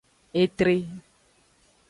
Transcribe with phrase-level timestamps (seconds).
[0.43, 0.75] Etre.